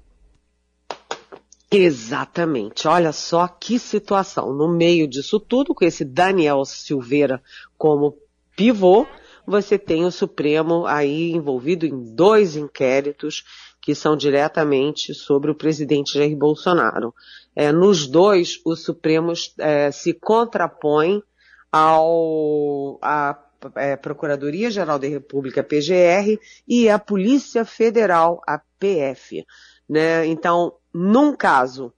Exatamente. 1.68 2.86
Olha 2.86 3.10
só 3.10 3.48
que 3.48 3.80
situação. 3.80 4.54
No 4.54 4.68
meio 4.68 5.08
disso 5.08 5.40
tudo, 5.40 5.74
com 5.74 5.84
esse 5.84 6.04
Daniel 6.04 6.64
Silveira 6.64 7.42
como 7.76 8.16
pivô, 8.54 9.08
você 9.44 9.76
tem 9.76 10.04
o 10.04 10.12
Supremo 10.12 10.86
aí 10.86 11.32
envolvido 11.32 11.84
em 11.84 12.14
dois 12.14 12.54
inquéritos 12.54 13.42
que 13.82 13.96
são 13.96 14.16
diretamente 14.16 15.12
sobre 15.14 15.50
o 15.50 15.54
presidente 15.56 16.16
Jair 16.16 16.36
Bolsonaro. 16.36 17.12
É, 17.56 17.72
nos 17.72 18.06
dois, 18.06 18.60
o 18.64 18.76
Supremo 18.76 19.32
é, 19.58 19.90
se 19.90 20.14
contrapõe 20.14 21.20
ao, 21.72 23.00
a 23.02 23.36
é, 23.76 23.96
Procuradoria-Geral 23.96 24.98
da 24.98 25.08
República, 25.08 25.62
PGR, 25.62 26.38
e 26.66 26.88
a 26.88 26.98
Polícia 26.98 27.64
Federal, 27.64 28.40
a 28.46 28.60
PF. 28.78 29.44
Né? 29.88 30.26
Então, 30.26 30.74
num 30.92 31.34
caso, 31.34 31.92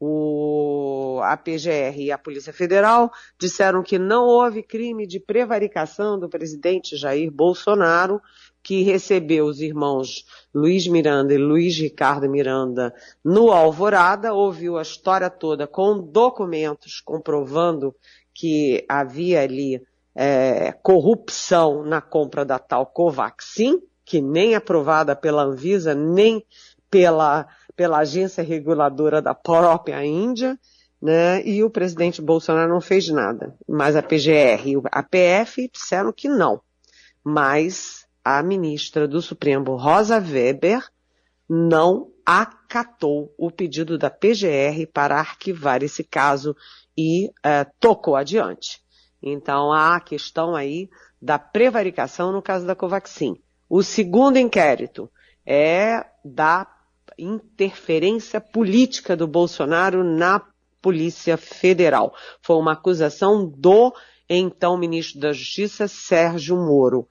o, 0.00 1.20
a 1.22 1.36
PGR 1.36 1.98
e 1.98 2.12
a 2.12 2.18
Polícia 2.18 2.52
Federal 2.52 3.10
disseram 3.38 3.82
que 3.82 3.98
não 3.98 4.26
houve 4.26 4.62
crime 4.62 5.06
de 5.06 5.20
prevaricação 5.20 6.18
do 6.18 6.28
presidente 6.28 6.96
Jair 6.96 7.30
Bolsonaro, 7.30 8.20
que 8.62 8.82
recebeu 8.82 9.46
os 9.46 9.60
irmãos 9.60 10.26
Luiz 10.52 10.86
Miranda 10.86 11.34
e 11.34 11.38
Luiz 11.38 11.76
Ricardo 11.78 12.28
Miranda 12.28 12.94
no 13.22 13.50
Alvorada, 13.50 14.32
ouviu 14.32 14.78
a 14.78 14.82
história 14.82 15.30
toda 15.30 15.66
com 15.66 15.98
documentos 15.98 17.00
comprovando 17.00 17.94
que 18.32 18.84
havia 18.88 19.42
ali 19.42 19.80
é, 20.14 20.72
corrupção 20.72 21.82
na 21.82 22.00
compra 22.00 22.44
da 22.44 22.58
tal 22.58 22.86
Covaxin, 22.86 23.80
que 24.04 24.20
nem 24.20 24.54
aprovada 24.54 25.16
pela 25.16 25.42
Anvisa, 25.42 25.94
nem 25.94 26.44
pela, 26.90 27.48
pela 27.74 27.98
agência 27.98 28.44
reguladora 28.44 29.20
da 29.20 29.34
própria 29.34 30.04
Índia, 30.04 30.58
né? 31.02 31.44
E 31.44 31.62
o 31.64 31.70
presidente 31.70 32.22
Bolsonaro 32.22 32.72
não 32.72 32.80
fez 32.80 33.08
nada. 33.08 33.54
Mas 33.68 33.96
a 33.96 34.02
PGR 34.02 34.66
e 34.66 34.74
a 34.90 35.02
PF 35.02 35.68
disseram 35.72 36.12
que 36.12 36.28
não. 36.28 36.60
Mas 37.22 38.06
a 38.24 38.42
ministra 38.42 39.08
do 39.08 39.20
Supremo, 39.20 39.76
Rosa 39.76 40.18
Weber, 40.18 40.82
não 41.48 42.10
acatou 42.24 43.34
o 43.36 43.50
pedido 43.50 43.98
da 43.98 44.08
PGR 44.08 44.86
para 44.92 45.18
arquivar 45.18 45.82
esse 45.82 46.02
caso 46.02 46.56
e 46.96 47.28
uh, 47.28 47.70
tocou 47.78 48.16
adiante. 48.16 48.83
Então 49.26 49.72
há 49.72 49.96
a 49.96 50.00
questão 50.00 50.54
aí 50.54 50.90
da 51.20 51.38
prevaricação 51.38 52.30
no 52.30 52.42
caso 52.42 52.66
da 52.66 52.74
Covaxin. 52.74 53.40
O 53.70 53.82
segundo 53.82 54.36
inquérito 54.36 55.10
é 55.46 56.04
da 56.22 56.66
interferência 57.18 58.38
política 58.38 59.16
do 59.16 59.26
Bolsonaro 59.26 60.04
na 60.04 60.42
Polícia 60.82 61.38
Federal. 61.38 62.14
Foi 62.42 62.56
uma 62.56 62.72
acusação 62.72 63.46
do 63.46 63.94
então 64.28 64.76
ministro 64.76 65.18
da 65.18 65.32
Justiça, 65.32 65.88
Sérgio 65.88 66.56
Moro. 66.56 67.08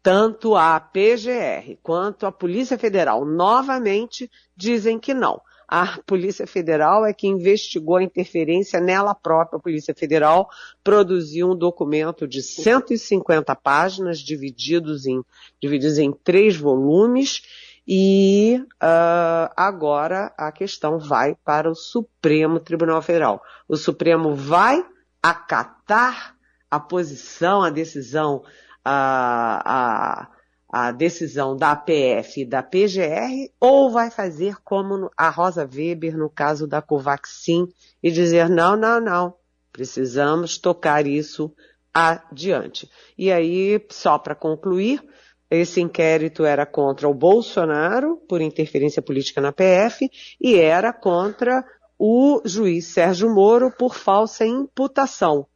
Tanto 0.00 0.54
a 0.54 0.78
PGR 0.78 1.76
quanto 1.82 2.26
a 2.26 2.32
Polícia 2.32 2.78
Federal 2.78 3.24
novamente 3.24 4.30
dizem 4.56 5.00
que 5.00 5.12
não 5.12 5.42
a 5.72 6.00
Polícia 6.04 6.48
Federal 6.48 7.06
é 7.06 7.12
que 7.12 7.28
investigou 7.28 7.98
a 7.98 8.02
interferência 8.02 8.80
nela 8.80 9.14
própria. 9.14 9.56
A 9.56 9.62
Polícia 9.62 9.94
Federal 9.94 10.50
produziu 10.82 11.52
um 11.52 11.56
documento 11.56 12.26
de 12.26 12.42
150 12.42 13.54
páginas, 13.54 14.18
divididos 14.18 15.06
em, 15.06 15.22
divididos 15.62 15.96
em 15.96 16.10
três 16.10 16.56
volumes, 16.56 17.42
e 17.86 18.60
uh, 18.82 19.52
agora 19.56 20.34
a 20.36 20.50
questão 20.50 20.98
vai 20.98 21.36
para 21.44 21.70
o 21.70 21.76
Supremo 21.76 22.58
Tribunal 22.58 23.00
Federal. 23.00 23.40
O 23.68 23.76
Supremo 23.76 24.34
vai 24.34 24.84
acatar 25.22 26.34
a 26.68 26.80
posição, 26.80 27.62
a 27.62 27.70
decisão, 27.70 28.42
a, 28.84 29.62
a 29.64 30.39
a 30.70 30.92
decisão 30.92 31.56
da 31.56 31.72
APF 31.72 32.42
e 32.42 32.44
da 32.44 32.62
PGR, 32.62 33.50
ou 33.58 33.90
vai 33.90 34.10
fazer 34.10 34.56
como 34.62 35.10
a 35.16 35.28
Rosa 35.28 35.68
Weber 35.70 36.16
no 36.16 36.30
caso 36.30 36.66
da 36.66 36.80
Covaxin 36.80 37.66
e 38.00 38.10
dizer 38.10 38.48
não, 38.48 38.76
não, 38.76 39.00
não, 39.00 39.34
precisamos 39.72 40.58
tocar 40.58 41.06
isso 41.06 41.52
adiante. 41.92 42.88
E 43.18 43.32
aí, 43.32 43.84
só 43.90 44.16
para 44.16 44.36
concluir, 44.36 45.02
esse 45.50 45.80
inquérito 45.80 46.44
era 46.44 46.64
contra 46.64 47.08
o 47.08 47.14
Bolsonaro 47.14 48.16
por 48.28 48.40
interferência 48.40 49.02
política 49.02 49.40
na 49.40 49.50
PF 49.50 50.08
e 50.40 50.54
era 50.54 50.92
contra 50.92 51.64
o 51.98 52.40
juiz 52.44 52.86
Sérgio 52.86 53.28
Moro 53.28 53.72
por 53.72 53.96
falsa 53.96 54.46
imputação. 54.46 55.46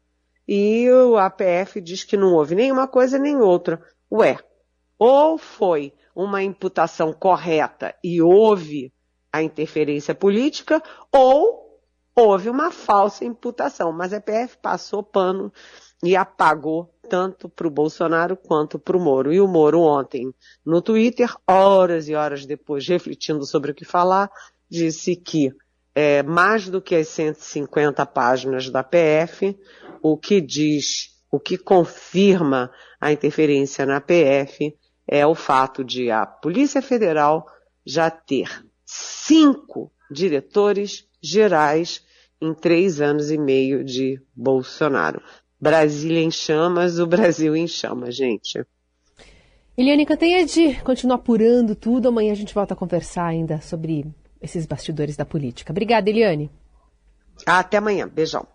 E 0.47 0.91
o 0.91 1.17
APF 1.17 1.81
diz 1.81 2.03
que 2.03 2.17
não 2.17 2.35
houve 2.35 2.57
nenhuma 2.57 2.89
coisa 2.89 3.17
nem 3.17 3.37
outra. 3.37 3.81
Ué, 4.13 4.37
ou 4.99 5.39
foi 5.39 5.93
uma 6.15 6.43
imputação 6.43 7.13
correta 7.13 7.95
e 8.03 8.23
houve 8.23 8.93
a 9.33 9.43
interferência 9.43 10.15
política, 10.15 10.83
ou 11.13 11.81
houve 12.15 12.49
uma 12.49 12.71
falsa 12.71 13.25
imputação. 13.25 13.93
Mas 13.93 14.13
a 14.13 14.21
PF 14.21 14.59
passou 14.59 15.03
pano 15.03 15.53
e 16.03 16.15
apagou 16.15 16.95
tanto 17.09 17.49
para 17.49 17.67
o 17.67 17.71
Bolsonaro 17.71 18.37
quanto 18.37 18.79
para 18.79 18.97
o 18.97 19.01
Moro. 19.01 19.33
E 19.33 19.41
o 19.41 19.49
Moro 19.49 19.81
ontem, 19.81 20.33
no 20.65 20.81
Twitter, 20.81 21.35
horas 21.49 22.09
e 22.09 22.15
horas 22.15 22.47
depois, 22.47 22.87
refletindo 22.87 23.45
sobre 23.45 23.73
o 23.73 23.75
que 23.75 23.85
falar, 23.85 24.31
disse 24.71 25.17
que 25.17 25.53
é, 25.95 26.23
mais 26.23 26.69
do 26.69 26.81
que 26.81 26.95
as 26.95 27.09
150 27.09 28.05
páginas 28.07 28.71
da 28.71 28.83
PF, 28.83 29.59
o 30.03 30.17
que 30.17 30.41
diz, 30.41 31.11
o 31.31 31.39
que 31.39 31.57
confirma 31.57 32.71
a 33.01 33.13
interferência 33.13 33.85
na 33.85 34.01
PF 34.01 34.75
é 35.07 35.27
o 35.27 35.35
fato 35.35 35.85
de 35.85 36.11
a 36.11 36.25
Polícia 36.27 36.81
Federal 36.81 37.47
já 37.85 38.11
ter 38.11 38.65
cinco 38.85 39.93
diretores 40.11 41.07
gerais 41.23 42.05
em 42.41 42.55
três 42.55 43.01
anos 43.01 43.31
e 43.31 43.39
meio 43.39 43.85
de 43.85 44.21
Bolsonaro. 44.35 45.23
Brasília 45.61 46.21
em 46.21 46.31
chamas, 46.31 46.99
o 46.99 47.07
Brasil 47.07 47.57
em 47.57 47.67
chamas, 47.67 48.15
gente. 48.15 48.65
Eliane 49.77 50.07
Cantanhede 50.07 50.81
continua 50.85 51.17
apurando 51.17 51.75
tudo. 51.75 52.09
Amanhã 52.09 52.33
a 52.33 52.37
gente 52.37 52.55
volta 52.55 52.75
a 52.75 52.77
conversar 52.77 53.27
ainda 53.27 53.61
sobre 53.61 54.05
esses 54.41 54.67
bastidores 54.67 55.17
da 55.17 55.25
política. 55.25 55.73
Obrigada, 55.73 56.09
Eliane. 56.09 56.51
Até 57.47 57.79
amanhã. 57.79 58.07
Beijão. 58.07 58.47